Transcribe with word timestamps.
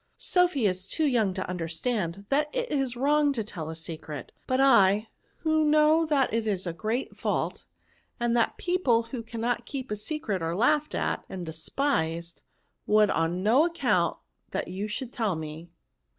*' 0.09 0.17
Sophy 0.17 0.65
is 0.65 0.87
too 0.87 1.05
young 1.05 1.31
to 1.31 1.43
imderstand 1.47 2.25
that 2.29 2.49
it 2.55 2.71
is 2.71 2.95
wrong 2.97 3.31
to 3.33 3.43
tell 3.43 3.69
a 3.69 3.75
secret; 3.75 4.31
but 4.47 4.59
I, 4.59 5.09
who 5.43 5.63
know 5.63 6.07
that 6.07 6.33
it 6.33 6.47
is 6.47 6.65
a 6.65 6.73
great 6.73 7.23
&ult, 7.23 7.65
and 8.19 8.35
that 8.35 8.57
people 8.57 9.03
who 9.03 9.21
cannot 9.21 9.67
keep 9.67 9.91
a 9.91 9.95
secret 9.95 10.41
are 10.41 10.55
laughed 10.55 10.95
at 10.95 11.23
and 11.29 11.45
de 11.45 11.51
spised, 11.51 12.41
would 12.87 13.11
on 13.11 13.43
no 13.43 13.63
account 13.63 14.17
that 14.49 14.69
you 14.69 14.87
should 14.87 15.13
tell 15.13 15.35
me. 15.35 15.69